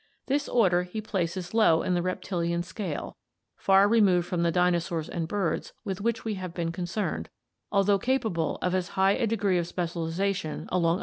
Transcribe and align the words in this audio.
This 0.25 0.49
order 0.49 0.81
he 0.81 0.99
places 0.99 1.53
low 1.53 1.83
in 1.83 1.93
the 1.93 2.01
reptilian 2.01 2.63
scale, 2.63 3.17
far 3.55 3.87
removed 3.87 4.25
from 4.25 4.41
the 4.41 4.51
di 4.51 4.71
nosaurs 4.71 5.07
and 5.07 5.27
birds 5.27 5.73
with 5.85 6.01
which 6.01 6.25
we 6.25 6.33
have 6.33 6.55
been 6.55 6.71
concerned, 6.71 7.29
al 7.71 7.83
though 7.83 7.99
capable 7.99 8.57
of 8.63 8.73
as 8.73 8.89
high 8.97 9.11
a 9.11 9.27
degree 9.27 9.59
Of 9.59 9.67
Specialization 9.67 10.67
along 10.71 10.95
Fig. 10.95 10.99